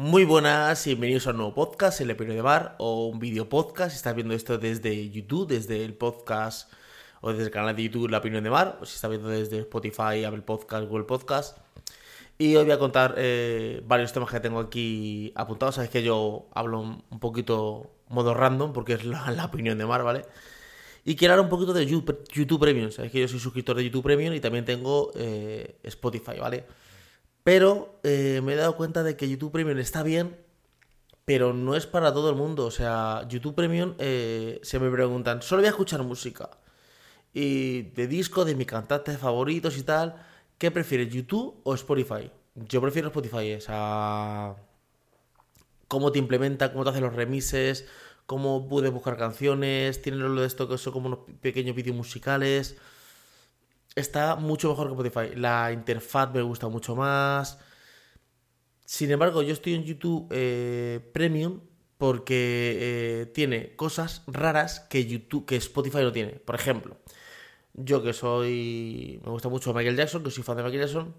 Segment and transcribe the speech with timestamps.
[0.00, 3.48] Muy buenas y bienvenidos a un nuevo podcast, el Epiro de Bar, o un video
[3.48, 3.90] podcast.
[3.90, 6.72] Si estás viendo esto desde YouTube, desde el podcast
[7.20, 9.58] o desde el canal de YouTube La Opinión de Mar, o si estás viendo desde
[9.58, 11.58] Spotify, Apple Podcast, Google Podcast.
[12.38, 15.74] Y hoy voy a contar eh, varios temas que tengo aquí apuntados.
[15.74, 20.22] Sabes que yo hablo un poquito modo random, porque es la, opinión de Mar, ¿vale?
[21.04, 22.92] Y quiero hablar un poquito de YouTube, Premium.
[22.92, 26.66] Sabes que yo soy suscriptor de YouTube Premium y también tengo eh, Spotify, ¿vale?
[27.48, 30.36] Pero eh, me he dado cuenta de que YouTube Premium está bien,
[31.24, 32.66] pero no es para todo el mundo.
[32.66, 36.50] O sea, YouTube Premium se me preguntan, solo voy a escuchar música
[37.32, 40.22] y de disco de mis cantantes favoritos y tal.
[40.58, 42.30] ¿Qué prefieres, YouTube o Spotify?
[42.54, 44.56] Yo prefiero Spotify, o sea,
[45.88, 47.86] cómo te implementa, cómo te hace los remises,
[48.26, 52.76] cómo puedes buscar canciones, tiene lo de esto que son como unos pequeños vídeos musicales.
[53.98, 55.36] Está mucho mejor que Spotify.
[55.36, 57.58] La interfaz me gusta mucho más.
[58.84, 61.60] Sin embargo, yo estoy en YouTube eh, Premium
[61.98, 66.34] porque eh, tiene cosas raras que YouTube, que Spotify no tiene.
[66.34, 66.96] Por ejemplo,
[67.74, 69.20] yo que soy.
[69.24, 71.14] Me gusta mucho Michael Jackson, que soy fan de Michael Jackson.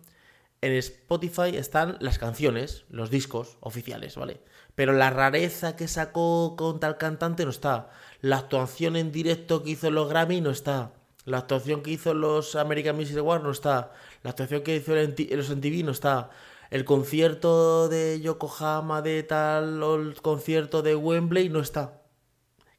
[0.61, 4.41] En Spotify están las canciones, los discos oficiales, ¿vale?
[4.75, 7.89] Pero la rareza que sacó con tal cantante no está.
[8.21, 10.93] La actuación en directo que hizo en los Grammy no está.
[11.25, 13.91] La actuación que hizo los American Music Awards no está.
[14.23, 16.29] La actuación que hizo los MTV no está.
[16.69, 22.01] El concierto de Yokohama de tal o el concierto de Wembley no está.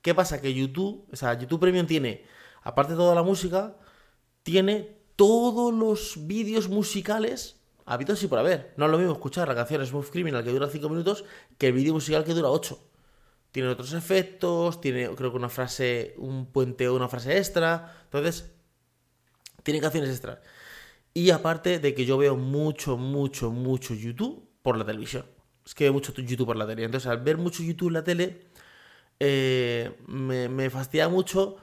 [0.02, 0.40] ¿Qué pasa?
[0.40, 2.24] Que YouTube, o sea, YouTube Premium tiene
[2.62, 3.76] aparte de toda la música,
[4.42, 8.72] tiene todos los vídeos musicales habidos y por haber.
[8.76, 11.24] No es lo mismo escuchar la canción Smooth Criminal que dura 5 minutos
[11.58, 12.89] que el vídeo musical que dura 8.
[13.52, 18.02] Tiene otros efectos, tiene creo que una frase, un puente o una frase extra.
[18.04, 18.50] Entonces,
[19.62, 20.38] tiene canciones extras.
[21.12, 25.26] Y aparte de que yo veo mucho, mucho, mucho YouTube por la televisión.
[25.64, 26.84] Es que veo mucho YouTube por la tele.
[26.84, 28.46] Entonces, al ver mucho YouTube en la tele,
[29.18, 31.56] eh, me, me fastidia mucho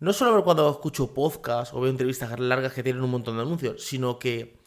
[0.00, 3.82] no solo cuando escucho podcast o veo entrevistas largas que tienen un montón de anuncios,
[3.82, 4.58] sino que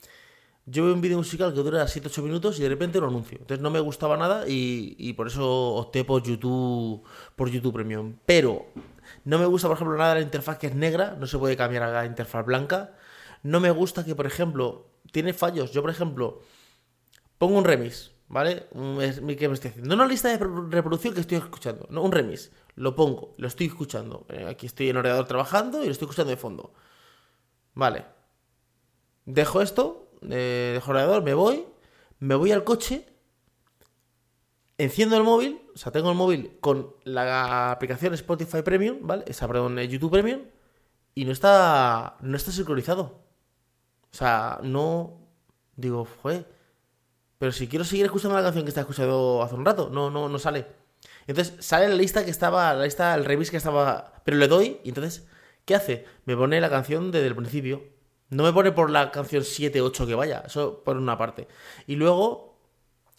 [0.70, 3.38] yo veo un vídeo musical que dura 7-8 minutos y de repente lo anuncio.
[3.40, 7.04] Entonces no me gustaba nada y, por eso opté por YouTube,
[7.38, 8.18] por YouTube Premium.
[8.26, 8.66] Pero
[9.24, 11.84] no me gusta, por ejemplo, nada la interfaz que es negra, no se puede cambiar
[11.84, 12.94] a la interfaz blanca.
[13.44, 15.72] No me gusta que, por ejemplo, tiene fallos.
[15.72, 16.42] Yo, por ejemplo,
[17.38, 18.68] pongo un remix, ¿vale?
[18.72, 19.88] ¿Qué me estoy haciendo?
[19.88, 23.68] No una lista de reproducción que estoy escuchando, no, un remix lo pongo, lo estoy
[23.68, 24.26] escuchando.
[24.30, 26.74] Eh, aquí estoy en ordenador trabajando y lo estoy escuchando de fondo.
[27.74, 28.06] Vale.
[29.26, 31.66] Dejo esto, eh, dejo el ordenador, me voy,
[32.20, 33.06] me voy al coche,
[34.78, 39.24] enciendo el móvil, o sea, tengo el móvil con la aplicación Spotify Premium, ¿vale?
[39.28, 40.42] Esa, perdón, eh, YouTube Premium,
[41.16, 43.28] y no está, no está sincronizado.
[44.12, 45.20] O sea, no,
[45.76, 46.46] digo, fue.
[47.38, 50.30] Pero si quiero seguir escuchando la canción que está escuchando hace un rato, no, no,
[50.30, 50.68] no sale.
[51.28, 54.14] Entonces sale la lista que estaba, la lista, el remix que estaba.
[54.24, 55.28] Pero le doy y entonces,
[55.66, 56.06] ¿qué hace?
[56.26, 57.84] Me pone la canción desde el principio.
[58.30, 60.44] No me pone por la canción 7, 8 que vaya.
[60.46, 61.48] Eso por una parte.
[61.88, 62.58] Y luego,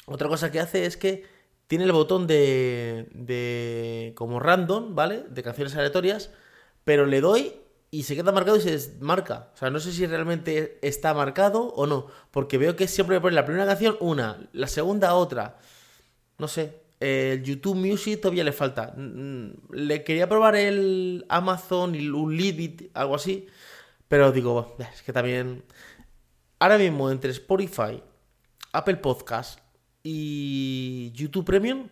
[0.06, 1.24] otra cosa que hace es que
[1.66, 3.08] tiene el botón de.
[3.12, 4.12] de.
[4.16, 5.24] como random, ¿vale?
[5.28, 6.30] De canciones aleatorias.
[6.84, 7.54] Pero le doy
[7.90, 9.50] y se queda marcado y se desmarca.
[9.54, 12.06] O sea, no sé si realmente está marcado o no.
[12.30, 15.58] Porque veo que siempre me pone la primera canción una, la segunda otra.
[16.38, 18.94] No sé el YouTube Music todavía le falta.
[19.70, 23.46] Le quería probar el Amazon y un Libit, algo así.
[24.08, 25.64] Pero digo, es que también.
[26.58, 28.02] Ahora mismo, entre Spotify,
[28.72, 29.60] Apple Podcast
[30.02, 31.88] y YouTube Premium,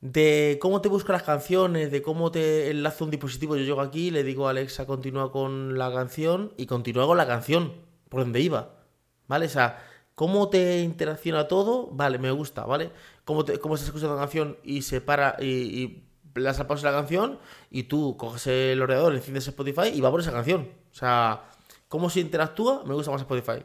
[0.00, 3.56] de cómo te busca las canciones, de cómo te enlaza un dispositivo.
[3.56, 7.26] Yo llego aquí, le digo a Alexa, continúa con la canción y continúa con la
[7.26, 7.74] canción,
[8.08, 8.76] por donde iba.
[9.26, 9.46] ¿Vale?
[9.46, 9.82] O sea
[10.14, 11.88] ¿Cómo te interacciona todo?
[11.90, 12.92] Vale, me gusta, ¿vale?
[13.24, 16.04] ¿Cómo, te, cómo estás escuchando la canción y se para y, y
[16.34, 17.38] le pausa la canción
[17.70, 20.68] y tú coges el ordenador, enciendes Spotify y va por esa canción.
[20.92, 21.50] O sea,
[21.88, 23.64] cómo se interactúa, me gusta más Spotify.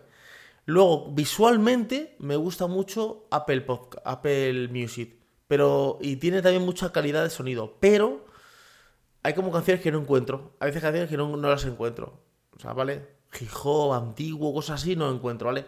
[0.66, 5.16] Luego, visualmente, me gusta mucho Apple, Podcast, Apple Music.
[5.48, 7.78] Pero, y tiene también mucha calidad de sonido.
[7.80, 8.26] Pero,
[9.24, 10.54] hay como canciones que no encuentro.
[10.60, 12.22] Hay veces canciones que no, no las encuentro.
[12.56, 13.18] O sea, ¿vale?
[13.40, 13.50] Hip
[13.92, 15.66] antiguo, cosas así, no encuentro, ¿vale?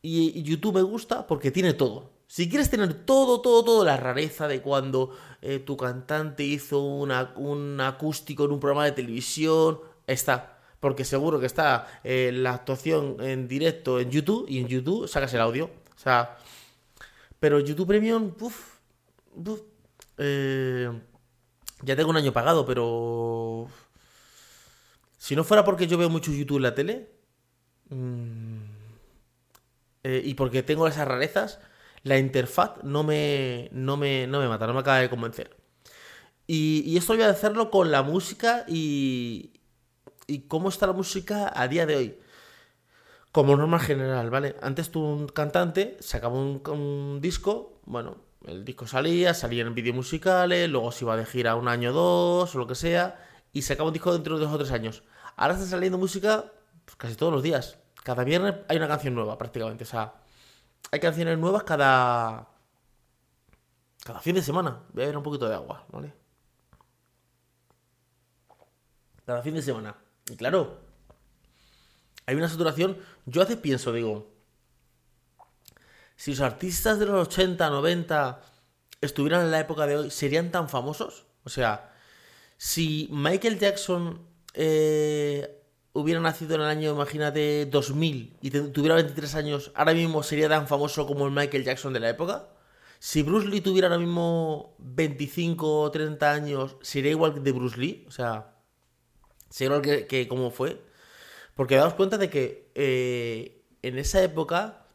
[0.00, 2.10] Y YouTube me gusta porque tiene todo.
[2.32, 7.78] Si quieres tener todo, todo, todo, la rareza de cuando eh, tu cantante hizo un
[7.78, 10.58] acústico en un programa de televisión, está.
[10.80, 15.34] Porque seguro que está eh, la actuación en directo en YouTube y en YouTube sacas
[15.34, 15.66] el audio.
[15.66, 16.38] O sea,
[17.38, 18.78] pero YouTube Premium, uff,
[20.16, 20.90] eh,
[21.82, 23.68] ya tengo un año pagado, pero
[25.18, 27.10] si no fuera porque yo veo mucho YouTube en la tele,
[30.02, 31.60] eh, y porque tengo esas rarezas,
[32.02, 35.56] la interfaz no me, no me, no me mata, no me acaba de convencer.
[36.46, 39.52] Y, y esto voy a hacerlo con la música y,
[40.26, 42.18] y cómo está la música a día de hoy.
[43.30, 44.56] Como norma general, ¿vale?
[44.60, 48.16] Antes tú, un cantante, sacaba un, un disco, bueno,
[48.46, 51.92] el disco salía, salía en vídeos musicales, luego se iba de gira un año o
[51.92, 55.02] dos, o lo que sea, y sacaba un disco dentro de dos o tres años.
[55.36, 56.52] Ahora está saliendo música
[56.84, 57.78] pues, casi todos los días.
[58.02, 59.84] Cada viernes hay una canción nueva, prácticamente.
[59.84, 60.14] O sea,
[60.90, 62.48] hay canciones nuevas cada.
[64.04, 64.82] Cada fin de semana.
[64.92, 66.12] Voy a beber un poquito de agua, ¿vale?
[69.24, 69.96] Cada fin de semana.
[70.28, 70.80] Y claro,
[72.26, 72.98] hay una saturación.
[73.26, 74.32] Yo hace pienso, digo.
[76.16, 78.42] Si los artistas de los 80, 90
[79.00, 81.26] estuvieran en la época de hoy, ¿serían tan famosos?
[81.44, 81.92] O sea,
[82.56, 85.61] si Michael Jackson eh,
[85.92, 90.66] hubiera nacido en el año, imagínate, 2000 y tuviera 23 años, ahora mismo sería tan
[90.66, 92.48] famoso como el Michael Jackson de la época.
[92.98, 97.78] Si Bruce Lee tuviera ahora mismo 25 o 30 años, sería igual que de Bruce
[97.78, 98.04] Lee.
[98.06, 98.54] O sea,
[99.50, 100.80] sería igual que, que como fue.
[101.56, 104.86] Porque daos cuenta de que eh, en esa época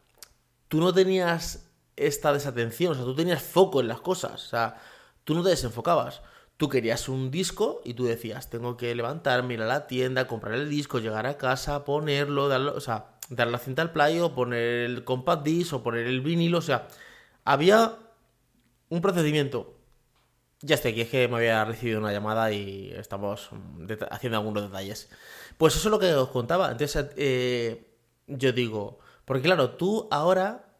[0.68, 4.80] tú no tenías esta desatención, o sea, tú tenías foco en las cosas, o sea,
[5.24, 6.22] tú no te desenfocabas.
[6.58, 10.54] Tú querías un disco y tú decías, tengo que levantarme, ir a la tienda, comprar
[10.54, 14.84] el disco, llegar a casa, ponerlo, darlo, o sea, dar la cinta al playo, poner
[14.90, 16.88] el compact disc o poner el vinilo, o sea,
[17.44, 17.96] había
[18.88, 19.74] un procedimiento.
[20.60, 23.50] Ya estoy aquí, es que me había recibido una llamada y estamos
[24.10, 25.08] haciendo algunos detalles.
[25.56, 26.72] Pues eso es lo que os contaba.
[26.72, 27.86] Entonces, eh,
[28.26, 30.74] yo digo, porque claro, tú ahora,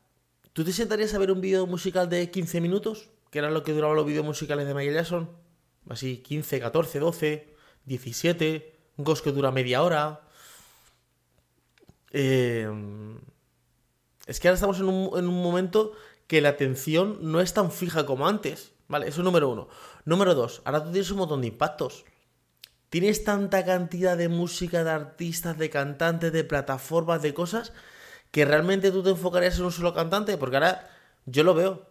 [0.53, 3.11] ¿tú te sentarías a ver un vídeo musical de 15 minutos?
[3.31, 5.31] Que era lo que duraban los vídeos musicales de Michael Jackson.
[5.89, 7.55] Así, 15, 14, 12,
[7.85, 8.75] 17.
[8.97, 10.23] Un ghost que dura media hora.
[12.11, 12.69] Eh,
[14.27, 15.93] es que ahora estamos en un, en un momento
[16.27, 18.73] que la atención no es tan fija como antes.
[18.89, 19.09] ¿Vale?
[19.09, 19.69] Eso es número uno.
[20.05, 22.05] Número dos, ahora tú tienes un montón de impactos.
[22.89, 27.75] Tienes tanta cantidad de música, de artistas, de cantantes, de plataformas, de cosas,
[28.31, 30.89] que realmente tú te enfocarías en un solo cantante, porque ahora
[31.27, 31.87] yo lo veo.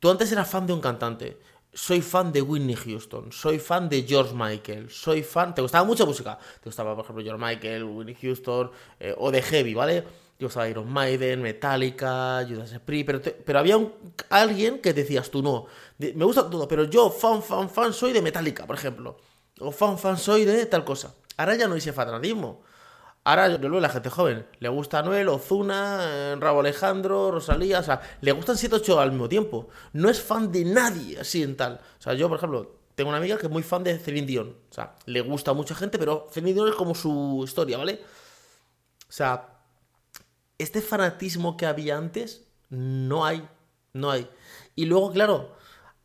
[0.00, 1.38] Tú antes eras fan de un cantante.
[1.74, 5.54] Soy fan de Whitney Houston, soy fan de George Michael, soy fan.
[5.54, 6.38] ¿Te gustaba mucha música?
[6.60, 8.70] Te gustaba, por ejemplo, George Michael, Whitney Houston,
[9.00, 10.02] eh, o de Heavy, ¿vale?
[10.36, 13.90] Te gustaba Iron Maiden, Metallica, Judas Priest, pero, pero había un,
[14.28, 15.64] alguien que decías tú, no,
[15.96, 19.16] me gusta todo, pero yo, fan, fan, fan, soy de Metallica, por ejemplo.
[19.58, 21.14] O fan, fan, soy de tal cosa.
[21.38, 22.60] Ahora ya no ese fanatismo.
[23.24, 24.46] Ahora veo la gente joven.
[24.58, 27.78] Le gusta Noel, Ozuna, Rabo Alejandro, Rosalía.
[27.78, 29.68] O sea, le gustan 7 8 al mismo tiempo.
[29.92, 31.74] No es fan de nadie así en tal.
[31.98, 34.48] O sea, yo, por ejemplo, tengo una amiga que es muy fan de Celine Dion.
[34.70, 38.00] O sea, le gusta a mucha gente, pero Celine Dion es como su historia, ¿vale?
[39.08, 39.50] O sea,
[40.58, 43.46] este fanatismo que había antes, no hay.
[43.92, 44.28] No hay.
[44.74, 45.54] Y luego, claro,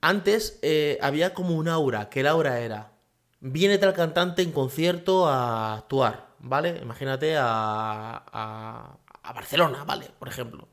[0.01, 2.91] antes eh, había como un aura, que el aura era.
[3.39, 6.79] Viene tal cantante en concierto a actuar ¿vale?
[6.81, 10.09] Imagínate a, a, Barcelona, ¿vale?
[10.17, 10.67] Por ejemplo.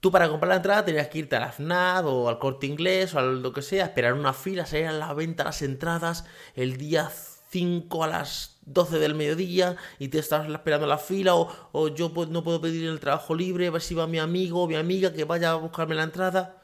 [0.00, 3.14] Tú para comprar la entrada tenías que irte a la FNAD o al corte inglés
[3.14, 6.24] o a lo que sea, esperar una fila, salir a la venta las entradas
[6.54, 7.10] el día
[7.50, 12.12] 5 a las 12 del mediodía y te estás esperando la fila o, o yo
[12.30, 15.12] no puedo pedir el trabajo libre, a ver si va mi amigo o mi amiga
[15.12, 16.62] que vaya a buscarme la entrada.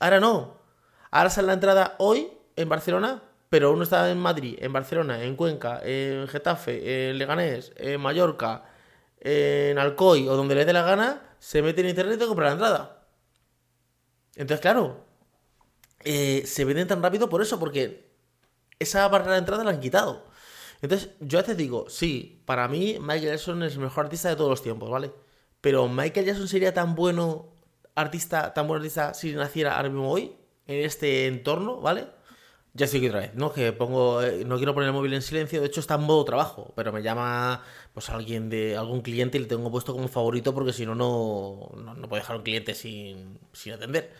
[0.00, 0.58] Ahora no.
[1.10, 3.22] Ahora sale la entrada hoy en Barcelona
[3.54, 8.64] pero uno está en Madrid, en Barcelona, en Cuenca, en Getafe, en Leganés, en Mallorca,
[9.20, 12.52] en Alcoy o donde le dé la gana, se mete en internet y compra la
[12.54, 13.06] entrada.
[14.34, 15.04] Entonces, claro,
[16.00, 18.10] eh, se venden tan rápido por eso, porque
[18.80, 20.24] esa barrera de entrada la han quitado.
[20.82, 24.34] Entonces, yo a veces digo, sí, para mí Michael Jackson es el mejor artista de
[24.34, 25.12] todos los tiempos, ¿vale?
[25.60, 27.54] Pero Michael Jackson sería tan bueno
[27.94, 30.34] artista, tan buen artista si naciera ahora mismo hoy,
[30.66, 32.08] en este entorno, ¿vale?
[32.76, 33.52] Ya sí que otra vez, ¿no?
[33.52, 36.24] Que pongo, eh, no quiero poner el móvil en silencio, de hecho está en modo
[36.24, 37.62] trabajo, pero me llama
[37.92, 41.70] pues alguien de algún cliente y le tengo puesto como favorito porque si no, no,
[41.76, 44.12] no puedo dejar a un cliente sin, sin atender.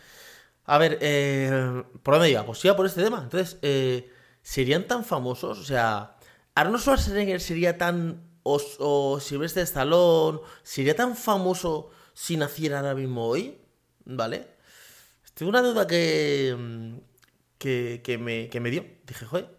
[0.65, 2.45] A ver, eh, ¿por dónde iba?
[2.45, 3.19] Pues iba por este tema.
[3.23, 4.09] Entonces, eh,
[4.41, 5.59] ¿serían tan famosos?
[5.59, 6.15] O sea,
[6.55, 8.23] Arnold Schwarzenegger sería tan...
[8.43, 13.57] o, o Silvestre Stallone, ¿sería tan famoso si naciera ahora mismo hoy?
[14.05, 14.47] ¿Vale?
[15.33, 16.55] Tengo una duda que
[18.03, 18.85] que, me, que me dio.
[19.05, 19.49] Dije, joder.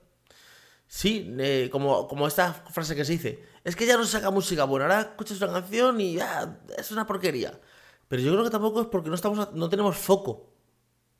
[0.88, 3.44] Sí, eh, como, como esta frase que se dice.
[3.64, 7.06] Es que ya no saca música bueno ahora escuchas una canción y ya, es una
[7.06, 7.58] porquería.
[8.08, 10.52] Pero yo creo que tampoco es porque no, estamos, no tenemos foco.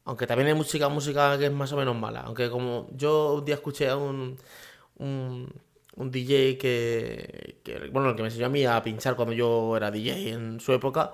[0.05, 2.21] Aunque también hay música, música que es más o menos mala.
[2.23, 4.39] Aunque como yo un día escuché a un,
[4.99, 9.91] un, DJ que, bueno, el que me enseñó a mí a pinchar cuando yo era
[9.91, 11.13] DJ en su época,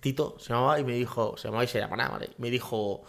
[0.00, 2.30] Tito se llamaba y me dijo, se llamaba y se llama nada, ¿vale?
[2.38, 3.02] Me dijo,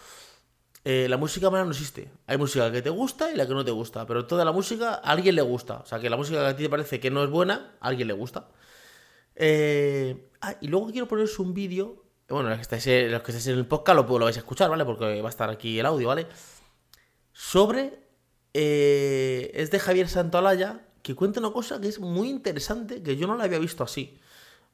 [0.92, 2.10] eh, la música mala no existe.
[2.26, 4.96] Hay música que te gusta y la que no te gusta, pero toda la música
[4.96, 5.82] a alguien le gusta.
[5.82, 7.90] O sea, que la música que a ti te parece que no es buena, a
[7.90, 8.48] alguien le gusta.
[9.36, 12.06] Eh, ah, y luego quiero poneros un vídeo.
[12.28, 14.68] Bueno, los que, estáis, los que estáis en el podcast lo, lo vais a escuchar,
[14.68, 14.84] ¿vale?
[14.84, 16.26] Porque va a estar aquí el audio, ¿vale?
[17.34, 18.00] Sobre.
[18.56, 23.28] Eh, es de Javier Santolaya, que cuenta una cosa que es muy interesante, que yo
[23.28, 24.20] no la había visto así.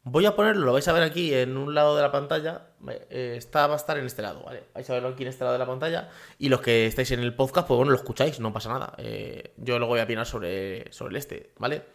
[0.08, 2.68] Voy a ponerlo, lo vais a ver aquí en un lado de la pantalla.
[3.10, 4.66] Eh, está, va a estar en este lado, ¿vale?
[4.76, 6.12] Vais a verlo aquí en este lado de la pantalla.
[6.38, 8.94] Y los que estáis en el podcast, pues bueno, lo escucháis, no pasa nada.
[9.00, 11.86] Eh, yo luego voy a opinar sobre, sobre el este, ¿vale?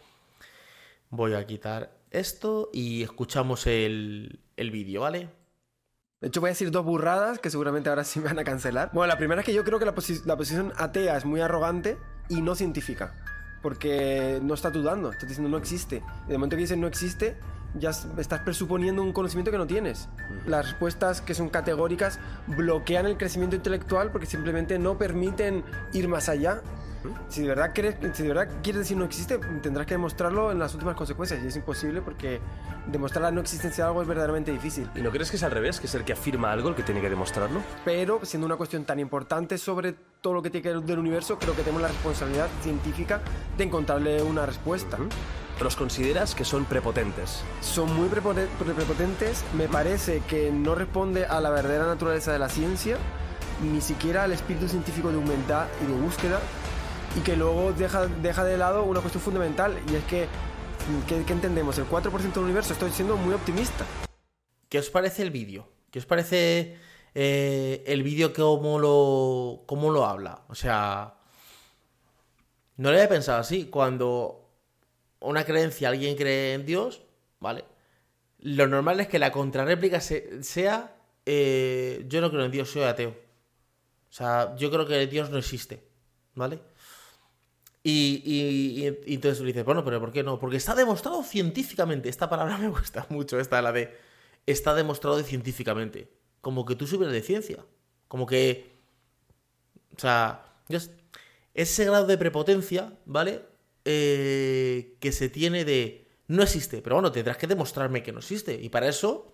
[1.09, 5.29] Voy a quitar esto y escuchamos el, el vídeo, ¿vale?
[6.19, 8.89] De hecho, voy a decir dos burradas que seguramente ahora sí me van a cancelar.
[8.91, 12.41] Bueno, la primera es que yo creo que la posición atea es muy arrogante y
[12.41, 13.15] no científica.
[13.61, 16.03] Porque no está dudando, está diciendo no existe.
[16.27, 17.37] Y de momento que dices no existe,
[17.75, 20.09] ya estás presuponiendo un conocimiento que no tienes.
[20.45, 25.63] Las respuestas que son categóricas bloquean el crecimiento intelectual porque simplemente no permiten
[25.93, 26.61] ir más allá
[27.29, 30.59] si de, verdad crees, si de verdad quieres decir no existe, tendrás que demostrarlo en
[30.59, 31.43] las últimas consecuencias.
[31.43, 32.39] Y es imposible porque
[32.87, 34.89] demostrar la no existencia de algo es verdaderamente difícil.
[34.95, 35.79] ¿Y no crees que es al revés?
[35.79, 37.61] Que es el que afirma algo el que tiene que demostrarlo.
[37.85, 41.37] Pero siendo una cuestión tan importante sobre todo lo que tiene que ver del universo,
[41.39, 43.21] creo que tenemos la responsabilidad científica
[43.57, 44.97] de encontrarle una respuesta.
[45.61, 47.43] ¿Los consideras que son prepotentes?
[47.61, 49.43] Son muy prepotentes.
[49.55, 52.97] Me parece que no responde a la verdadera naturaleza de la ciencia,
[53.61, 56.39] ni siquiera al espíritu científico de humildad y de búsqueda
[57.17, 60.27] y que luego deja, deja de lado una cuestión fundamental y es que,
[61.07, 61.77] ¿qué, entendemos?
[61.77, 63.85] El 4% del universo, estoy siendo muy optimista.
[64.69, 65.67] ¿Qué os parece el vídeo?
[65.91, 66.77] ¿Qué os parece
[67.13, 70.43] eh, el vídeo cómo lo, cómo lo habla?
[70.47, 71.15] O sea,
[72.77, 73.65] no lo había pensado así.
[73.65, 74.49] Cuando
[75.19, 77.01] una creencia, alguien cree en Dios,
[77.39, 77.65] ¿vale?
[78.39, 83.09] Lo normal es que la contrarréplica sea, eh, yo no creo en Dios, soy ateo.
[83.09, 85.83] O sea, yo creo que Dios no existe,
[86.33, 86.59] ¿vale?
[87.83, 90.39] Y, entonces le dices, bueno, pero ¿por qué no?
[90.39, 92.09] Porque está demostrado científicamente.
[92.09, 93.95] Esta palabra me gusta mucho, esta, la de
[94.45, 96.11] está demostrado científicamente.
[96.41, 97.65] Como que tú subes de ciencia.
[98.07, 98.71] Como que.
[99.95, 100.45] O sea,
[101.53, 103.43] ese grado de prepotencia, ¿vale?
[103.85, 106.07] Eh, que se tiene de.
[106.27, 108.53] No existe, pero bueno, tendrás que demostrarme que no existe.
[108.53, 109.33] Y para eso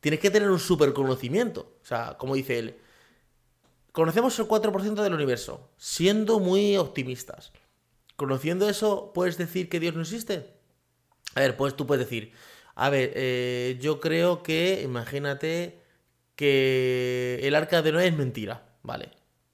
[0.00, 1.78] tienes que tener un super conocimiento.
[1.82, 2.76] O sea, como dice él,
[3.92, 7.52] conocemos el 4% del universo, siendo muy optimistas.
[8.16, 10.54] Conociendo eso, ¿puedes decir que Dios no existe?
[11.34, 12.32] A ver, pues tú puedes decir,
[12.74, 15.80] a ver, eh, yo creo que, imagínate
[16.34, 19.10] que el arca de Noé es mentira, ¿vale?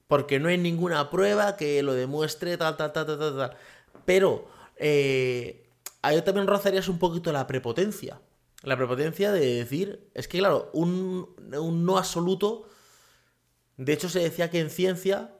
[0.08, 3.56] Porque no hay ninguna prueba que lo demuestre, tal, tal, tal, tal, tal, tal.
[4.04, 5.68] Pero eh,
[6.02, 8.20] ahí también rozarías un poquito la prepotencia.
[8.62, 12.68] La prepotencia de decir, es que claro, un, no absoluto,
[13.76, 15.32] de hecho se decía que en ciencia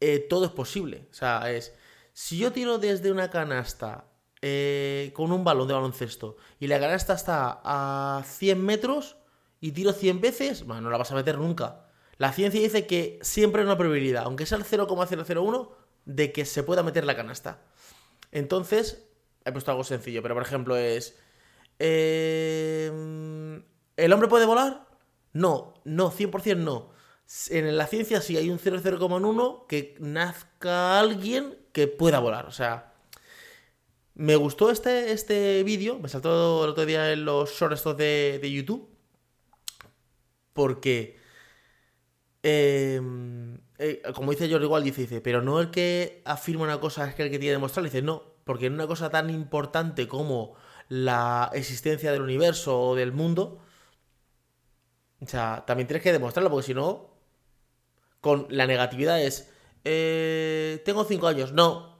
[0.00, 1.06] eh, todo es posible.
[1.10, 1.74] O sea, es,
[2.14, 4.06] si yo tiro desde una canasta
[4.40, 9.16] eh, con un balón de baloncesto y la canasta está a 100 metros
[9.60, 11.88] y tiro 100 veces, bueno, no la vas a meter nunca.
[12.16, 15.72] La ciencia dice que siempre hay una probabilidad, aunque sea el 0,001,
[16.04, 17.62] de que se pueda meter la canasta.
[18.30, 19.08] Entonces,
[19.44, 21.18] he puesto algo sencillo, pero por ejemplo es...
[21.80, 22.92] Eh,
[23.96, 24.86] ¿El hombre puede volar?
[25.32, 26.92] No, no, 100% no.
[27.50, 32.46] En la ciencia sí hay un 0,01 que nazca alguien que pueda volar.
[32.46, 32.94] O sea,
[34.14, 38.88] me gustó este, este vídeo, me saltó el otro día en los shorts de, YouTube,
[40.52, 41.18] porque,
[42.42, 47.08] em, eh, como dice Jordi igual, dice, dice, pero no el que afirma una cosa
[47.08, 50.06] es que el que tiene que demostrar, dice, no, porque en una cosa tan importante
[50.08, 50.54] como
[50.88, 53.60] la existencia del universo o del mundo,
[55.20, 57.10] o sea, también tienes que demostrarlo, porque si no,
[58.20, 59.53] con la negatividad es,
[59.84, 61.52] eh, tengo 5 años.
[61.52, 61.94] No.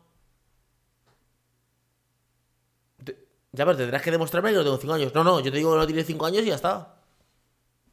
[3.53, 5.14] Ya, pero tendrás que demostrarme que no tengo 5 años.
[5.14, 6.97] No, no, yo te digo que no tiene 5 años y ya está.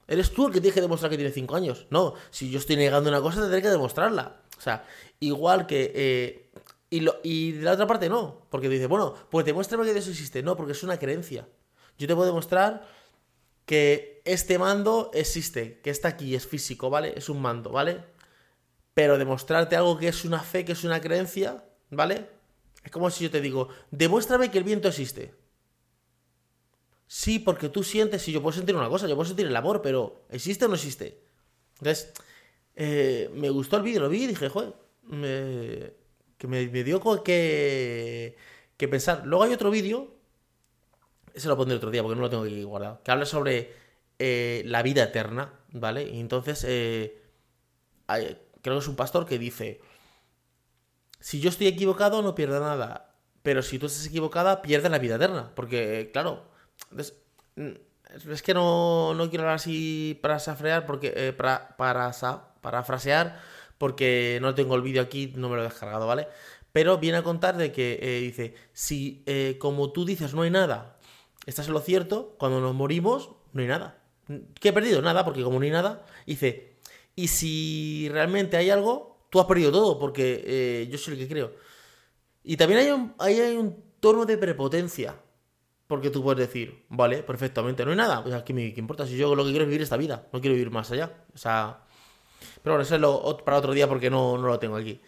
[0.07, 1.85] Eres tú el que tienes que demostrar que tiene 5 años.
[1.89, 4.41] No, si yo estoy negando una cosa, tendré que demostrarla.
[4.57, 4.85] O sea,
[5.19, 5.91] igual que...
[5.93, 6.51] Eh,
[6.89, 8.41] y, de la otra parte no.
[8.49, 10.43] Porque dice, bueno, pues demuéstrame que eso existe.
[10.43, 11.47] No, porque es una creencia.
[11.97, 12.85] Yo te puedo demostrar
[13.65, 17.13] que este mando existe, que está aquí, es físico, ¿vale?
[17.15, 18.03] Es un mando, ¿vale?
[18.93, 22.29] Pero demostrarte algo que es una fe, que es una creencia, ¿vale?
[22.83, 25.33] Es como si yo te digo, demuéstrame que el viento existe.
[27.07, 29.81] Sí, porque tú sientes, si yo puedo sentir una cosa, yo puedo sentir el amor,
[29.81, 31.21] pero ¿existe o no existe?
[31.79, 32.13] Entonces,
[32.75, 34.73] eh, me gustó el vídeo, lo vi y dije, joder,
[36.37, 38.35] que me, dio que,
[38.77, 39.23] que pensar.
[39.25, 40.15] Luego hay otro vídeo,
[41.33, 43.73] ese lo pondré otro día porque no lo tengo aquí guardado, que habla sobre
[44.19, 46.03] eh, la vida eterna, ¿vale?
[46.03, 47.21] Y entonces, eh,
[48.07, 49.81] hay- creo que es un pastor que dice,
[51.19, 55.15] si yo estoy equivocado no pierdo nada, pero si tú estás equivocada pierdes la vida
[55.15, 56.45] eterna, porque, claro,
[57.55, 57.69] mm,
[58.31, 63.39] es que no, no quiero hablar así para safrear, porque, eh, para, para, sa- parafrasear,
[63.77, 66.27] porque no tengo el vídeo aquí, no me lo he descargado, ¿vale?
[66.71, 70.51] Pero viene a contar de que eh, dice, si eh, como tú dices no hay
[70.51, 70.97] nada,
[71.45, 73.97] estás en lo cierto, cuando nos morimos no hay nada.
[74.59, 75.01] ¿Qué he perdido?
[75.01, 76.70] Nada, porque como no hay nada, dice,
[77.21, 81.27] y si realmente hay algo, tú has perdido todo, porque eh, yo soy el que
[81.27, 81.53] creo.
[82.43, 85.15] Y también hay un, hay un tono de prepotencia.
[85.85, 88.21] Porque tú puedes decir, vale, perfectamente, no hay nada.
[88.21, 89.05] O sea, ¿qué me importa?
[89.05, 91.25] Si yo lo que quiero es vivir esta vida, no quiero vivir más allá.
[91.35, 91.83] O sea.
[92.63, 94.99] Pero bueno, eso es para otro día porque no, no lo tengo aquí.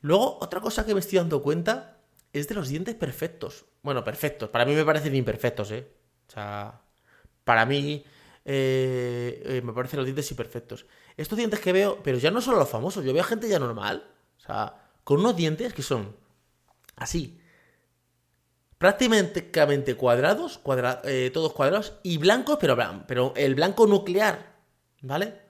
[0.00, 1.98] Luego, otra cosa que me estoy dando cuenta
[2.32, 3.66] es de los dientes perfectos.
[3.82, 4.48] Bueno, perfectos.
[4.48, 5.86] Para mí me parecen imperfectos, ¿eh?
[6.28, 6.80] O sea,
[7.44, 8.04] para mí
[8.44, 10.86] eh, eh, me parecen los dientes imperfectos.
[11.20, 14.10] Estos dientes que veo, pero ya no solo los famosos, yo veo gente ya normal.
[14.38, 14.74] O sea,
[15.04, 16.16] con unos dientes que son
[16.96, 17.38] así,
[18.78, 24.56] prácticamente cuadrados, cuadra- eh, todos cuadrados y blancos, pero, el blanco nuclear,
[25.02, 25.42] ¿vale?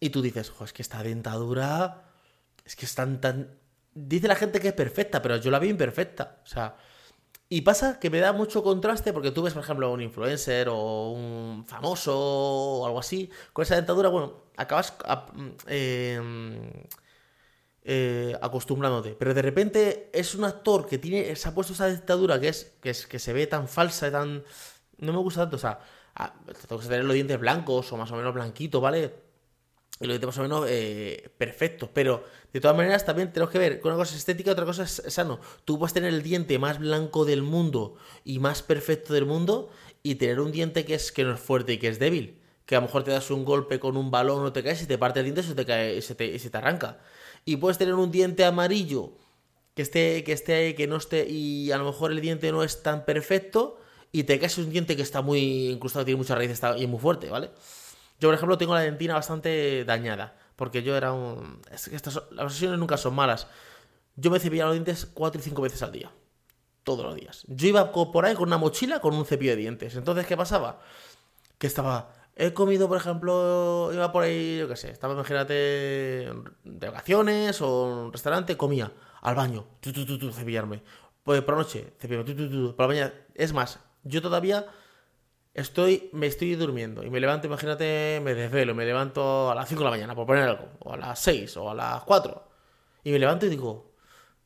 [0.00, 2.04] Y tú dices, jo, es que esta dentadura,
[2.64, 3.58] es que es tan, tan...
[3.94, 6.76] Dice la gente que es perfecta, pero yo la veo imperfecta, o sea...
[7.48, 11.10] Y pasa que me da mucho contraste porque tú ves, por ejemplo, un influencer o
[11.12, 15.26] un famoso o algo así, con esa dentadura, bueno, acabas a-
[17.84, 19.14] eh, acostumbrándote.
[19.18, 22.72] Pero de repente es un actor que tiene, se ha puesto esa dictadura que es,
[22.80, 24.44] que es que se ve tan falsa y tan.
[24.98, 25.56] No me gusta tanto.
[25.56, 25.78] O sea,
[26.14, 26.34] a-
[26.68, 29.14] tengo que tener los dientes blancos o más o menos blanquitos, ¿vale?
[30.00, 31.88] Y los dientes más o menos eh, perfectos.
[31.92, 34.84] Pero de todas maneras también tenemos que ver que una cosa es estética otra cosa
[34.84, 35.40] es sano.
[35.64, 39.70] Tú puedes tener el diente más blanco del mundo y más perfecto del mundo
[40.02, 42.40] y tener un diente que es que no es fuerte y que es débil.
[42.66, 44.86] Que a lo mejor te das un golpe con un balón o te caes y
[44.86, 46.98] te parte el diente y se te, cae, se te, se te arranca.
[47.44, 49.12] Y puedes tener un diente amarillo
[49.76, 52.82] que esté, que esté, que no esté, y a lo mejor el diente no es
[52.82, 53.78] tan perfecto,
[54.10, 56.98] y te caes un diente que está muy incrustado, tiene muchas raíces y es muy
[56.98, 57.50] fuerte, ¿vale?
[58.20, 61.60] Yo, por ejemplo, tengo la dentina bastante dañada, porque yo era un...
[61.70, 63.46] Es que las obsesiones nunca son malas.
[64.16, 66.10] Yo me cepillaba los dientes cuatro y cinco veces al día.
[66.82, 67.44] Todos los días.
[67.48, 69.96] Yo iba por ahí con una mochila con un cepillo de dientes.
[69.96, 70.80] Entonces, ¿qué pasaba?
[71.58, 72.12] que estaba.
[72.36, 75.54] He comido, por ejemplo, iba por ahí, yo qué sé, estaba, imagínate,
[76.64, 80.82] de vacaciones o en un restaurante, comía al baño, tu, tu, tu, tu, cepillarme.
[81.22, 83.14] Pues por la noche, cepillarme, tu, por la mañana.
[83.34, 84.66] Es más, yo todavía
[85.56, 89.80] estoy, me estoy durmiendo y me levanto, imagínate, me desvelo, me levanto a las 5
[89.80, 92.48] de la mañana, por poner algo, o a las 6 o a las 4.
[93.04, 93.94] Y me levanto y digo,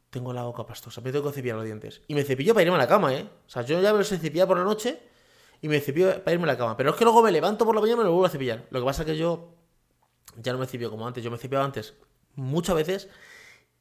[0.08, 2.02] tengo la boca pastosa, me tengo que cepillar los dientes.
[2.06, 3.28] Y me cepillo para irme a la cama, ¿eh?
[3.46, 5.00] O sea, yo ya me los he cepillado por la noche
[5.60, 6.76] y me cepillo para irme a la cama.
[6.76, 8.66] Pero es que luego me levanto por la mañana y me lo vuelvo a cepillar.
[8.70, 9.54] Lo que pasa es que yo
[10.36, 11.24] ya no me cepillo como antes.
[11.24, 11.94] Yo me cepillaba antes
[12.36, 13.08] muchas veces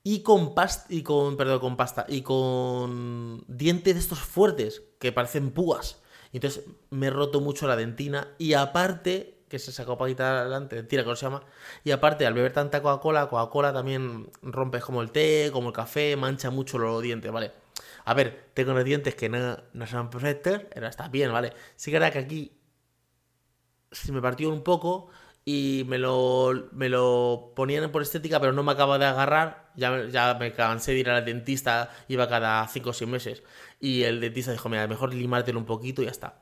[0.04, 5.12] y con pasta, y con, perdón, con pasta, y con dientes de estos fuertes que
[5.12, 6.02] parecen púas.
[6.34, 10.76] Entonces me he roto mucho la dentina y aparte, que se sacó para quitar adelante,
[10.76, 11.44] dentina que no se llama,
[11.84, 16.16] y aparte al beber tanta Coca-Cola, Coca-Cola también rompes como el té, como el café,
[16.16, 17.52] mancha mucho los dientes, ¿vale?
[18.06, 21.54] A ver, tengo unos dientes que no, no son perfectos, pero está bien, ¿vale?
[21.76, 22.60] Sí que era que aquí
[23.92, 25.10] se me partió un poco
[25.46, 29.72] y me lo, me lo ponían por estética, pero no me acaba de agarrar.
[29.76, 33.44] Ya, ya me cansé de ir al dentista, iba cada 5 o 6 meses.
[33.80, 36.42] Y el dentista dijo, mira, mejor limártelo un poquito y ya está.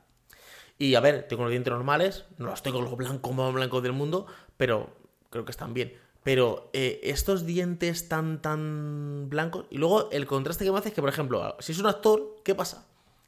[0.79, 3.93] Y a ver, tengo los dientes normales, no los tengo los blancos más blancos del
[3.93, 4.89] mundo, pero
[5.29, 5.93] creo que están bien.
[6.23, 9.65] Pero eh, estos dientes tan, tan blancos.
[9.69, 12.35] Y luego el contraste que me hace es que, por ejemplo, si es un actor,
[12.43, 12.85] ¿qué pasa?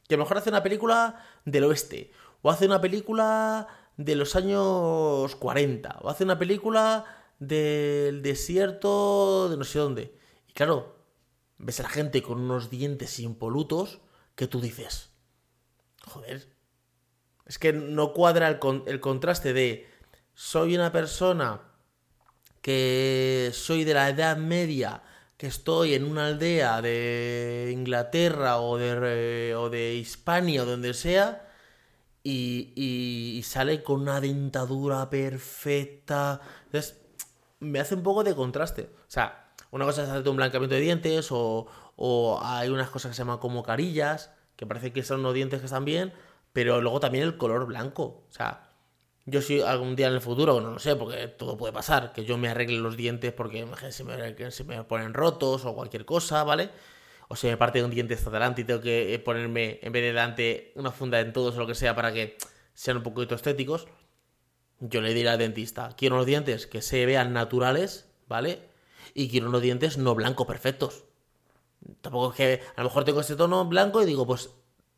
[0.07, 3.67] Que a lo mejor hace una película del oeste, o hace una película
[3.97, 7.05] de los años 40, o hace una película
[7.39, 10.13] del desierto de no sé dónde.
[10.47, 10.98] Y claro,
[11.59, 13.99] ves a la gente con unos dientes impolutos
[14.35, 15.09] que tú dices,
[16.05, 16.49] joder,
[17.45, 19.87] es que no cuadra el, con- el contraste de
[20.33, 21.61] soy una persona
[22.61, 25.03] que soy de la Edad Media,
[25.37, 31.45] que estoy en una aldea de Inglaterra o de, o de Hispania o donde sea,
[32.23, 36.41] y, y- y sale con una dentadura perfecta.
[36.65, 36.99] Entonces,
[37.59, 38.83] me hace un poco de contraste.
[38.83, 43.11] O sea, una cosa es hacerte un blanqueamiento de dientes o, o hay unas cosas
[43.11, 46.13] que se llaman como carillas, que parece que son unos dientes que están bien,
[46.53, 48.25] pero luego también el color blanco.
[48.29, 48.69] O sea,
[49.25, 52.25] yo si algún día en el futuro, no lo sé, porque todo puede pasar, que
[52.25, 56.43] yo me arregle los dientes porque se me, se me ponen rotos o cualquier cosa,
[56.43, 56.69] ¿vale?
[57.27, 60.01] O se me parte un diente hasta adelante y tengo que eh, ponerme, en vez
[60.01, 62.37] de delante, una funda en todos o lo que sea para que
[62.73, 63.87] sean un poquito estéticos,
[64.79, 68.68] yo le diré al dentista, quiero unos dientes que se vean naturales, ¿vale?
[69.13, 71.05] Y quiero unos dientes no blancos perfectos.
[72.01, 74.49] Tampoco es que a lo mejor tengo este tono blanco y digo, pues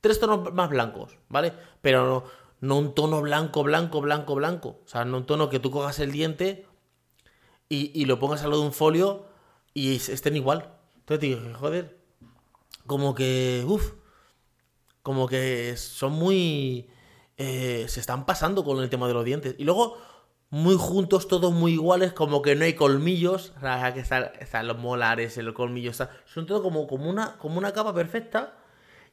[0.01, 1.53] tres tonos más blancos, ¿vale?
[1.81, 2.23] Pero no,
[2.59, 4.79] no un tono blanco, blanco, blanco, blanco.
[4.83, 6.65] O sea, no un tono que tú cojas el diente
[7.69, 9.25] y, lo pongas al lado de un folio
[9.73, 10.73] y estén igual.
[10.97, 11.97] Entonces digo, joder,
[12.85, 13.93] como que, uff,
[15.03, 16.89] como que son muy...
[17.37, 19.55] eh, se están pasando con el tema de los dientes.
[19.57, 19.97] Y luego,
[20.51, 23.53] muy juntos, todos muy iguales, como que no hay colmillos.
[23.57, 27.57] O sea, que están, están los molares, el colmillo, son todo como, como, una, como
[27.59, 28.55] una capa perfecta.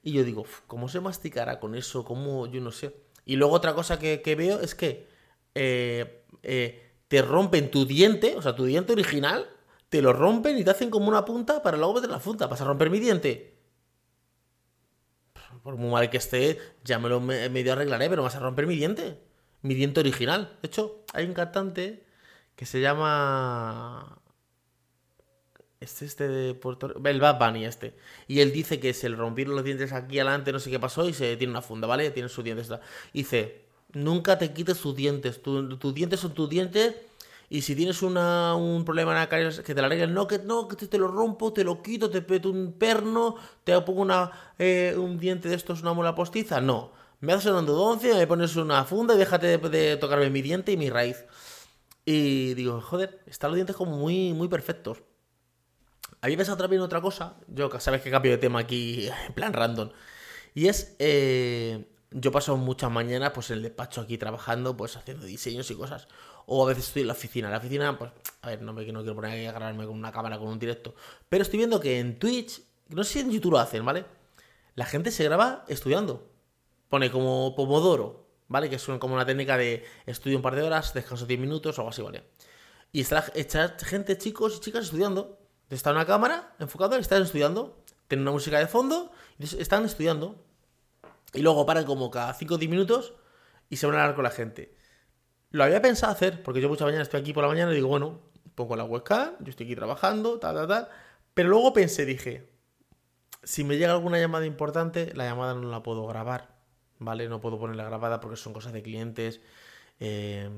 [0.02, 2.04] Y yo digo, "Uf, ¿cómo se masticará con eso?
[2.04, 2.46] ¿Cómo?
[2.46, 2.94] Yo no sé.
[3.26, 5.08] Y luego otra cosa que, veo es que
[5.54, 9.48] eh, eh, te rompen tu diente, o sea, tu diente original,
[9.88, 12.46] te lo rompen y te hacen como una punta para luego meter la punta.
[12.46, 13.58] ¿Vas a romper mi diente?
[15.62, 18.66] Por muy mal que esté, ya me lo me- medio arreglaré, pero vas a romper
[18.66, 19.18] mi diente.
[19.62, 20.56] Mi diente original.
[20.62, 22.04] De hecho, hay un cantante
[22.56, 24.20] que se llama.
[25.80, 27.00] Este, este de Puerto Rico.
[27.08, 27.96] El Bad Bunny, este.
[28.26, 31.08] Y él dice que se le rompieron los dientes aquí adelante, no sé qué pasó,
[31.08, 32.10] y se tiene una funda, ¿vale?
[32.10, 32.70] Tiene sus dientes.
[33.12, 35.40] Dice: Nunca te quites tus dientes.
[35.42, 36.94] Tu- tus dientes son tus dientes.
[37.50, 40.38] Y si tienes una, un problema en la caries, que te la arreglen, no, que
[40.38, 44.30] no, que te, lo rompo, te lo quito, te peto un perno, te pongo una,
[44.58, 46.60] eh, un diente de estos, una muela postiza.
[46.60, 46.92] No.
[47.20, 50.76] Me haces endodoncia, me pones una funda y déjate de, de tocarme mi diente y
[50.76, 51.24] mi raíz.
[52.04, 55.02] Y digo, joder, están los dientes como muy, muy perfectos.
[56.20, 57.36] Había pensado también otra cosa.
[57.48, 59.90] Yo, sabes que cambio de tema aquí en plan random.
[60.54, 65.26] Y es, eh, yo paso muchas mañanas pues en el despacho aquí trabajando, pues haciendo
[65.26, 66.08] diseños y cosas.
[66.46, 67.50] O a veces estoy en la oficina.
[67.50, 68.10] La oficina, pues,
[68.42, 70.58] a ver, no me no quiero poner aquí a grabarme con una cámara, con un
[70.58, 70.94] directo.
[71.28, 74.06] Pero estoy viendo que en Twitch, no sé si en YouTube lo hacen, ¿vale?
[74.74, 76.37] La gente se graba estudiando.
[76.88, 78.70] Pone como Pomodoro, ¿vale?
[78.70, 81.82] Que es como una técnica de estudio un par de horas, descanso 10 minutos o
[81.82, 82.24] algo así, ¿vale?
[82.92, 85.38] Y está, está gente, chicos y chicas, estudiando.
[85.68, 87.84] Está una cámara enfocada están estudiando.
[88.06, 90.42] Tienen una música de fondo están estudiando.
[91.34, 93.12] Y luego paran como cada 5 o 10 minutos
[93.68, 94.74] y se van a hablar con la gente.
[95.50, 97.88] Lo había pensado hacer, porque yo muchas mañanas estoy aquí por la mañana y digo,
[97.88, 98.20] bueno,
[98.54, 100.88] pongo la webcam, yo estoy aquí trabajando, tal, tal, tal.
[101.34, 102.50] Pero luego pensé, dije,
[103.42, 106.57] si me llega alguna llamada importante, la llamada no la puedo grabar,
[106.98, 107.28] ¿vale?
[107.28, 109.40] No puedo ponerla grabada porque son cosas de clientes,
[110.00, 110.50] eh,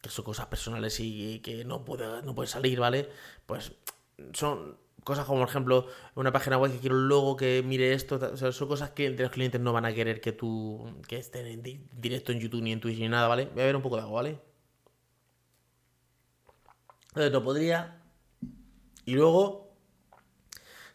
[0.00, 3.08] que son cosas personales y, que no puede, no puede salir, ¿vale?
[3.46, 3.72] Pues
[4.32, 8.16] son cosas como, por ejemplo, una página web que quiero un logo que mire esto,
[8.16, 11.18] o sea, son cosas que entre los clientes no van a querer que tú, que
[11.18, 13.46] estén en di- directo en YouTube ni en Twitch ni nada, ¿vale?
[13.52, 14.38] Voy a ver un poco de agua, ¿vale?
[17.08, 18.00] Entonces, no podría.
[19.04, 19.72] Y luego,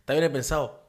[0.06, 0.84] también he pensado,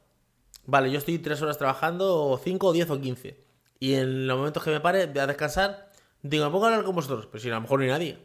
[0.66, 3.47] vale, yo estoy tres horas trabajando, o cinco, o diez, o quince.
[3.80, 5.90] Y en los momentos que me pare, voy a descansar,
[6.22, 8.18] digo, me pongo a hablar con vosotros, pero si a lo mejor no hay nadie.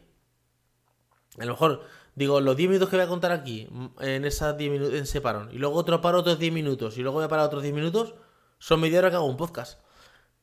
[1.38, 1.82] A lo mejor,
[2.14, 3.68] digo, los 10 minutos que voy a contar aquí,
[4.00, 7.02] en esas 10 minutos, en ese parón, y luego otro paro otros 10 minutos, y
[7.02, 8.14] luego voy a parar otros 10 minutos,
[8.58, 9.80] son media hora que hago un podcast.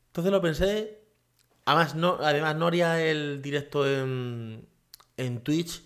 [0.08, 1.02] Entonces lo pensé,
[1.64, 4.68] además no, además no haría el directo en,
[5.16, 5.82] en Twitch,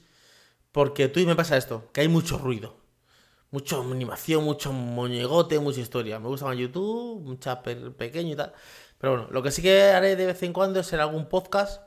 [0.73, 2.77] porque Twitch me pasa esto, que hay mucho ruido.
[3.53, 6.19] Mucha animación, mucho moñegote, mucha historia.
[6.19, 8.53] Me gusta más YouTube, un chat pe- pequeño y tal.
[8.99, 11.83] Pero bueno, lo que sí que haré de vez en cuando es hacer algún podcast,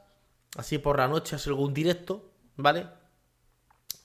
[0.58, 2.88] así por la noche, hacer algún directo, ¿vale?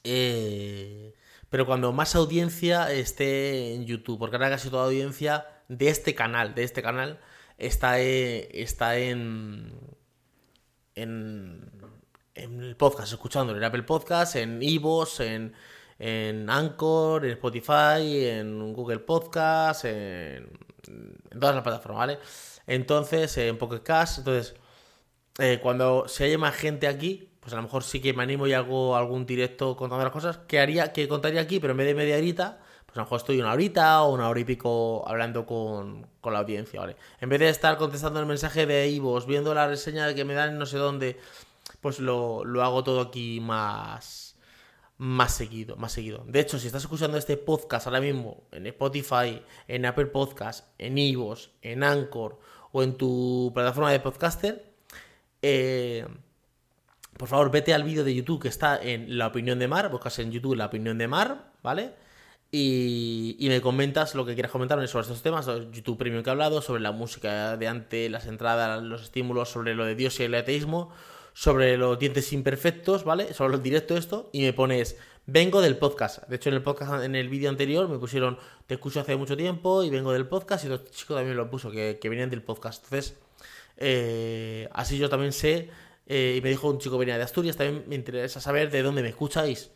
[0.04, 1.14] Eh,
[1.50, 6.54] pero cuando más audiencia esté en YouTube, porque ahora casi toda audiencia de este canal,
[6.54, 7.20] de este canal,
[7.58, 9.72] está, eh, está en,
[10.94, 11.70] en,
[12.34, 15.54] en el podcast, escuchándolo, en Apple Podcast, en Ivos, en,
[15.98, 20.50] en Anchor, en Spotify, en Google Podcast, en,
[20.88, 22.18] en todas las plataformas, ¿vale?
[22.66, 24.55] Entonces, en Pocket Cast, entonces,
[25.38, 28.46] eh, cuando se haya más gente aquí, pues a lo mejor sí que me animo
[28.46, 30.38] y hago algún directo contando las cosas.
[30.48, 33.18] Que haría, que contaría aquí, pero en vez de media horita, pues a lo mejor
[33.18, 36.96] estoy una horita o una hora y pico hablando con, con la audiencia, ¿vale?
[37.20, 40.50] En vez de estar contestando el mensaje de Ivos, viendo la reseña que me dan
[40.50, 41.18] en no sé dónde,
[41.81, 44.23] pues lo, lo hago todo aquí más,
[44.98, 46.24] más seguido, más seguido.
[46.26, 50.98] De hecho, si estás escuchando este podcast ahora mismo en Spotify, en Apple Podcast, en
[50.98, 52.38] Ivos, en Anchor
[52.72, 54.64] o en tu plataforma de podcaster,
[55.42, 56.07] eh,
[57.16, 60.18] por favor, vete al vídeo de YouTube que está en La Opinión de Mar, buscas
[60.18, 61.92] en YouTube La Opinión de Mar, ¿vale?
[62.50, 66.30] Y, y me comentas lo que quieras comentarme sobre estos temas, sobre YouTube Premium que
[66.30, 70.18] he hablado, sobre la música de antes, las entradas, los estímulos, sobre lo de Dios
[70.20, 70.90] y el ateísmo,
[71.35, 73.35] sobre los dientes imperfectos, ¿vale?
[73.35, 76.27] Sobre el directo esto, y me pones, vengo del podcast.
[76.29, 79.37] De hecho, en el podcast, en el vídeo anterior, me pusieron, te escucho hace mucho
[79.37, 82.42] tiempo y vengo del podcast, y otro chico también lo puso, que, que venían del
[82.42, 82.85] podcast.
[82.85, 83.18] Entonces,
[83.77, 85.68] Eh, así yo también sé,
[86.07, 89.03] eh, y me dijo un chico venía de Asturias, también me interesa saber de dónde
[89.03, 89.70] me escucháis.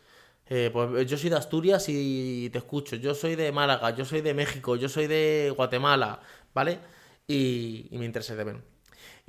[0.47, 2.97] Eh, pues yo soy de Asturias y te escucho.
[2.97, 6.21] Yo soy de Málaga, yo soy de México, yo soy de Guatemala,
[6.55, 6.79] ¿vale?
[7.27, 8.78] Y, y me interesa también.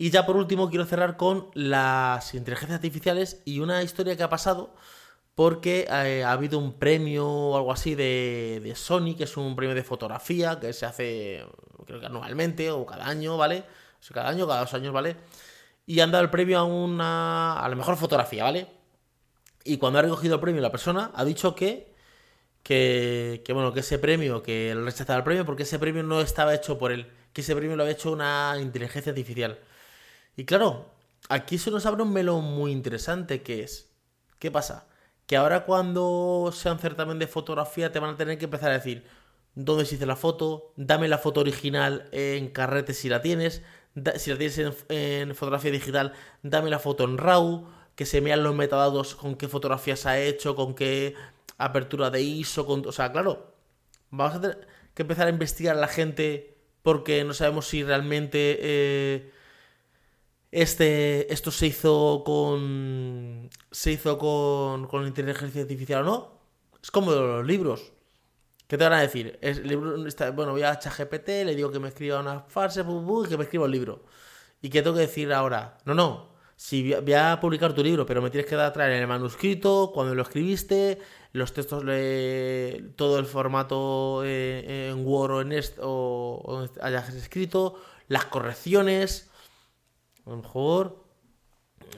[0.02, 4.30] Y ya por último quiero cerrar con las inteligencias artificiales y una historia que ha
[4.30, 4.74] pasado
[5.36, 9.58] porque eh, ha habido un premio o algo así de, de, Sony, que es un
[9.58, 11.46] premio de fotografía que se hace
[11.86, 13.66] creo que anualmente o cada año, ¿vale?
[14.00, 15.18] O sea, cada año, cada dos años, ¿vale?
[15.86, 18.68] Y han dado el premio a una a la mejor fotografía, ¿vale?
[19.66, 21.94] Y cuando ha recogido el premio la persona ha dicho que
[22.64, 26.22] que, que bueno, que ese premio, que él rechazaba el premio porque ese premio no
[26.22, 29.60] estaba hecho por él, que ese premio lo había hecho una inteligencia artificial.
[30.40, 30.86] Y claro,
[31.28, 33.90] aquí se nos abre un melón muy interesante que es,
[34.40, 34.88] ¿qué pasa?
[35.26, 38.76] Que ahora cuando sea un certamen de fotografía te van a tener que empezar a
[38.76, 39.04] decir
[39.54, 43.64] dónde se hizo la foto, dame la foto original en carrete si la tienes,
[44.16, 48.42] si la tienes en, en, fotografía digital, dame la foto en RAW, que se vean
[48.42, 51.16] los metadatos con qué fotografías ha hecho, con qué
[51.58, 53.58] apertura de ISO, con, o sea, claro,
[54.10, 58.58] vamos a tener que empezar a investigar a la gente porque no sabemos si realmente
[58.62, 59.34] eh,
[60.52, 63.50] este, esto se hizo con.
[63.72, 66.40] Se hizo con, con inteligencia artificial o no.
[66.82, 67.94] Es como los libros.
[68.68, 69.40] ¿Qué te van a decir?
[70.36, 73.66] Bueno, voy a ChatGPT, le digo que me escriba una farsa y que me escriba
[73.66, 74.04] un libro.
[74.62, 75.78] ¿Y qué tengo que decir ahora?
[75.86, 76.30] No, no.
[76.56, 79.92] Si voy a publicar tu libro, pero me tienes que dar traer en el manuscrito,
[79.94, 81.00] cuando lo escribiste,
[81.32, 87.10] los textos, le, todo el formato eh, en Word o en este, o, o hayas
[87.16, 89.32] escrito, las correcciones
[90.30, 91.06] a lo mejor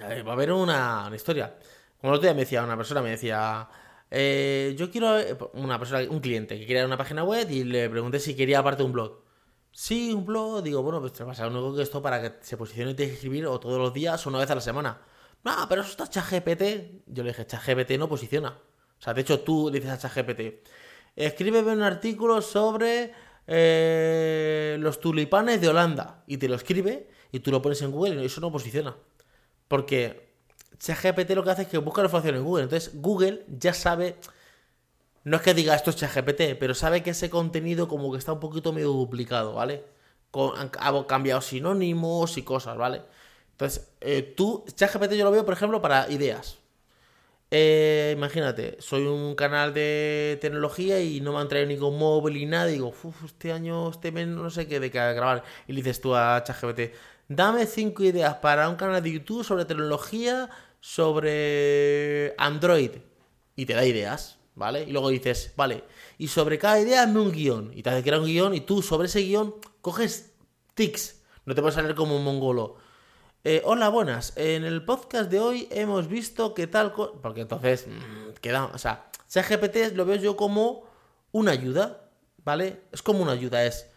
[0.02, 1.58] va a haber una, una, historia.
[2.00, 3.67] Como el otro día me decía una persona, me decía,
[4.10, 5.17] eh, yo quiero,
[5.54, 8.84] una persona, un cliente que quería una página web y le pregunté si quería aparte
[8.84, 9.22] un blog.
[9.72, 12.91] Sí, un blog, digo, bueno, pues te pasa único que esto para que se posicione
[12.91, 15.02] y te escribir o todos los días o una vez a la semana.
[15.44, 17.04] No, pero eso está ChatGPT.
[17.08, 18.50] Yo le dije, ChatGPT no posiciona.
[18.50, 20.67] O sea, de hecho tú dices a ChatGPT,
[21.15, 23.13] escríbeme un artículo sobre
[23.48, 26.24] eh, los tulipanes de Holanda.
[26.28, 28.96] Y te lo escribe y tú lo pones en Google y eso no posiciona.
[29.67, 30.32] Porque
[30.80, 32.63] ChatGPT lo que hace es que busca la información en Google.
[32.63, 34.17] Entonces Google ya sabe,
[35.24, 38.34] no es que diga esto es ChatGPT, pero sabe que ese contenido como que está
[38.34, 39.84] un poquito medio duplicado, ¿vale?
[40.32, 43.02] Con, han, cambiado sinónimos y cosas, ¿vale?
[43.52, 46.58] Entonces, eh, tú, ChatGPT yo lo veo, por ejemplo, para ideas.
[47.54, 52.46] Eh, imagínate, soy un canal de tecnología y no me han traído ningún móvil y
[52.46, 52.70] nada.
[52.70, 52.94] Y digo,
[53.26, 55.44] este año, este mes, no sé qué de qué grabar.
[55.67, 56.94] Y le dices tú a ChatGPT,
[57.36, 62.91] dame cinco ideas para un canal de YouTube sobre tecnología, sobre Android.
[63.56, 64.84] Y te da ideas, ¿vale?
[64.84, 65.84] Y luego dices, vale,
[66.17, 67.72] y sobre cada idea hazme un guion.
[67.74, 70.34] Y te hace crear un guion y tú sobre ese guion coges
[70.74, 71.22] tics.
[71.46, 72.76] No te puedes salir como un mongolo.
[73.44, 74.34] Eh, hola, buenas.
[74.36, 76.94] En el podcast de hoy hemos visto que tal...
[76.94, 78.65] Porque entonces mmm, queda...
[78.65, 80.84] O sea, ChatGPT lo veo yo como
[81.32, 82.10] una ayuda,
[82.44, 82.82] ¿vale?
[82.91, 83.90] Es como una ayuda, es...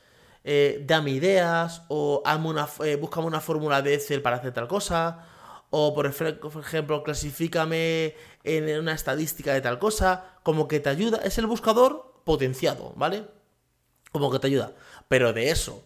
[0.44, 4.68] Eh, dame ideas o hazme una, eh, búscame una fórmula de Excel para hacer tal
[4.68, 5.26] cosa
[5.70, 11.20] o por ejemplo clasifícame en una estadística de tal cosa como que te ayuda.
[11.24, 13.24] Es el buscador potenciado vale
[14.12, 14.74] como que te ayuda.
[15.08, 15.84] Pero de eso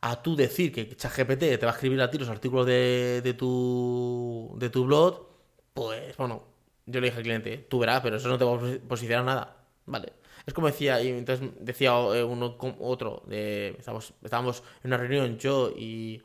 [0.00, 3.34] a tú decir que ChatGPT te va a escribir a ti los artículos de, de
[3.34, 5.26] tu de tu blog
[5.74, 6.44] pues bueno
[6.86, 9.56] yo le dije al cliente tú verás pero eso no te va a posicionar nada
[9.86, 10.12] vale
[10.46, 15.70] es como decía, y entonces decía uno otro, de, estábamos, estábamos en una reunión yo
[15.70, 16.22] y,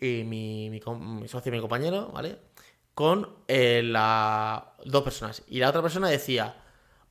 [0.00, 2.38] y mi, mi, mi, socio y mi compañero, ¿vale?
[2.94, 5.42] Con eh, la, dos personas.
[5.48, 6.54] Y la otra persona decía,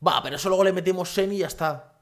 [0.06, 2.00] va, pero eso luego le metemos SEN y ya está.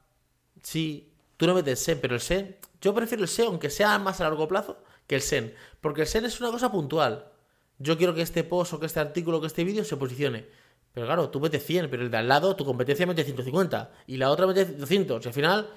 [0.62, 4.20] Sí, tú no metes SEN, pero el SEN, yo prefiero el SEN, aunque sea más
[4.20, 5.54] a largo plazo, que el SEN.
[5.80, 7.30] Porque el SEN es una cosa puntual.
[7.78, 10.46] Yo quiero que este post o que este artículo o que este vídeo se posicione.
[10.92, 13.90] Pero claro, tú metes 100, pero el de al lado, tu competencia mete 150.
[14.06, 15.24] Y la otra mete 200.
[15.24, 15.70] Y al final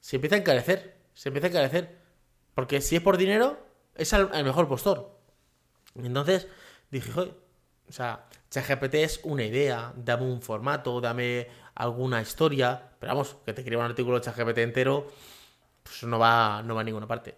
[0.00, 0.96] se empieza a encarecer.
[1.14, 1.98] Se empieza a encarecer.
[2.54, 3.58] Porque si es por dinero,
[3.94, 5.18] es el, el mejor postor.
[5.94, 6.46] Y entonces
[6.90, 7.34] dije, joder,
[7.88, 9.92] o sea, ChatGPT es una idea.
[9.96, 12.90] Dame un formato, dame alguna historia.
[12.98, 15.08] Pero vamos, que te escriba un artículo de ChatGPT entero,
[15.82, 17.36] pues no va, no va a ninguna parte.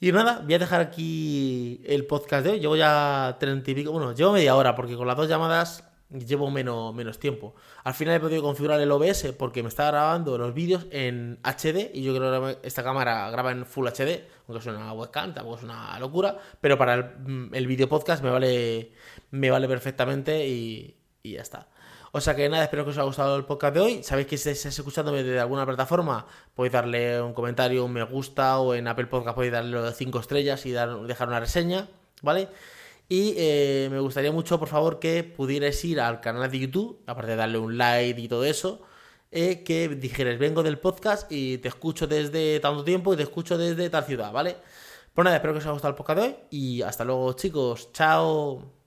[0.00, 2.60] Y nada, voy a dejar aquí el podcast de hoy.
[2.60, 3.92] Llevo ya treinta y pico.
[3.92, 7.54] Bueno, llevo media hora porque con las dos llamadas llevo menos, menos tiempo.
[7.84, 11.90] Al final he podido configurar el OBS porque me está grabando los vídeos en HD
[11.94, 15.56] y yo creo que esta cámara graba en Full HD, aunque es una webcam, tampoco
[15.56, 18.92] es una locura, pero para el, el vídeo podcast me vale,
[19.30, 21.68] me vale perfectamente y, y ya está.
[22.14, 24.02] O sea que nada, espero que os haya gustado el podcast de hoy.
[24.02, 28.58] Sabéis que si estáis escuchándome desde alguna plataforma, podéis darle un comentario, un me gusta,
[28.58, 31.88] o en Apple Podcast podéis darle 5 estrellas y dar, dejar una reseña,
[32.20, 32.48] ¿vale?
[33.12, 37.32] Y eh, me gustaría mucho, por favor, que pudierais ir al canal de YouTube, aparte
[37.32, 38.80] de darle un like y todo eso,
[39.30, 43.58] eh, que dijerais, vengo del podcast y te escucho desde tanto tiempo y te escucho
[43.58, 44.56] desde tal ciudad, ¿vale?
[45.12, 47.92] Pues nada, espero que os haya gustado el podcast de hoy y hasta luego, chicos.
[47.92, 48.81] Chao.